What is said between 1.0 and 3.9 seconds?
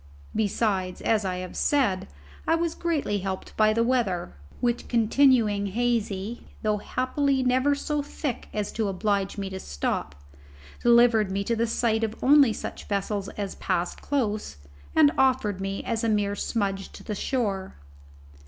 as I have said, I was greatly helped by the